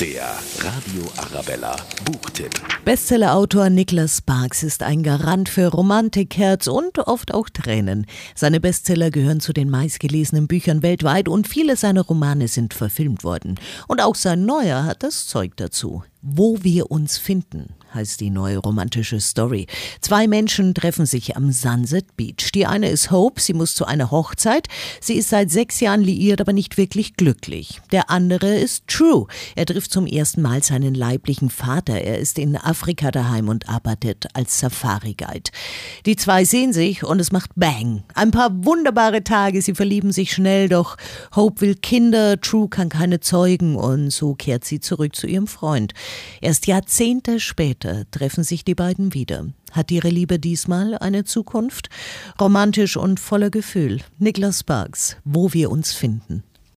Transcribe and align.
Der 0.00 0.22
Radio 0.60 1.02
Arabella 1.18 1.76
Buchtipp. 2.06 2.52
Bestsellerautor 2.86 3.68
Niklas 3.68 4.16
Sparks 4.16 4.62
ist 4.62 4.82
ein 4.82 5.02
Garant 5.02 5.50
für 5.50 5.66
Romantik, 5.66 6.38
Herz 6.38 6.68
und 6.68 6.98
oft 7.00 7.34
auch 7.34 7.50
Tränen. 7.50 8.06
Seine 8.34 8.60
Bestseller 8.60 9.10
gehören 9.10 9.40
zu 9.40 9.52
den 9.52 9.68
meistgelesenen 9.68 10.46
Büchern 10.46 10.82
weltweit 10.82 11.28
und 11.28 11.46
viele 11.46 11.76
seiner 11.76 12.00
Romane 12.00 12.48
sind 12.48 12.72
verfilmt 12.72 13.24
worden. 13.24 13.60
Und 13.88 14.00
auch 14.00 14.14
sein 14.14 14.46
neuer 14.46 14.84
hat 14.84 15.02
das 15.02 15.26
Zeug 15.26 15.52
dazu. 15.56 16.02
Wo 16.22 16.58
wir 16.62 16.90
uns 16.90 17.16
finden 17.16 17.74
heißt 17.94 18.20
die 18.20 18.30
neue 18.30 18.58
romantische 18.58 19.20
Story. 19.20 19.66
Zwei 20.00 20.26
Menschen 20.26 20.74
treffen 20.74 21.06
sich 21.06 21.36
am 21.36 21.52
Sunset 21.52 22.16
Beach. 22.16 22.52
Die 22.54 22.66
eine 22.66 22.88
ist 22.88 23.10
Hope, 23.10 23.40
sie 23.40 23.54
muss 23.54 23.74
zu 23.74 23.84
einer 23.84 24.10
Hochzeit. 24.10 24.68
Sie 25.00 25.14
ist 25.14 25.30
seit 25.30 25.50
sechs 25.50 25.80
Jahren 25.80 26.02
liiert, 26.02 26.40
aber 26.40 26.52
nicht 26.52 26.76
wirklich 26.76 27.16
glücklich. 27.16 27.80
Der 27.92 28.10
andere 28.10 28.54
ist 28.54 28.86
True. 28.86 29.26
Er 29.56 29.66
trifft 29.66 29.92
zum 29.92 30.06
ersten 30.06 30.42
Mal 30.42 30.62
seinen 30.62 30.94
leiblichen 30.94 31.50
Vater. 31.50 32.00
Er 32.00 32.18
ist 32.18 32.38
in 32.38 32.56
Afrika 32.56 33.10
daheim 33.10 33.48
und 33.48 33.68
arbeitet 33.68 34.28
als 34.34 34.58
Safari-Guide. 34.60 35.50
Die 36.06 36.16
zwei 36.16 36.44
sehen 36.44 36.72
sich 36.72 37.04
und 37.04 37.20
es 37.20 37.32
macht 37.32 37.50
Bang. 37.56 38.04
Ein 38.14 38.30
paar 38.30 38.64
wunderbare 38.64 39.24
Tage, 39.24 39.62
sie 39.62 39.74
verlieben 39.74 40.12
sich 40.12 40.32
schnell, 40.32 40.68
doch 40.68 40.96
Hope 41.34 41.60
will 41.60 41.74
Kinder, 41.74 42.40
True 42.40 42.68
kann 42.68 42.88
keine 42.88 43.20
zeugen 43.20 43.76
und 43.76 44.10
so 44.10 44.34
kehrt 44.34 44.64
sie 44.64 44.80
zurück 44.80 45.16
zu 45.16 45.26
ihrem 45.26 45.46
Freund. 45.46 45.92
Erst 46.40 46.66
Jahrzehnte 46.66 47.40
später 47.40 48.10
treffen 48.10 48.44
sich 48.44 48.64
die 48.64 48.74
beiden 48.74 49.14
wieder. 49.14 49.46
Hat 49.72 49.90
ihre 49.90 50.08
Liebe 50.08 50.38
diesmal 50.38 50.96
eine 50.98 51.24
Zukunft? 51.24 51.88
Romantisch 52.40 52.96
und 52.96 53.20
voller 53.20 53.50
Gefühl. 53.50 54.00
Niklas 54.18 54.60
Sparks, 54.60 55.16
wo 55.24 55.52
wir 55.52 55.70
uns 55.70 55.92
finden. 55.92 56.42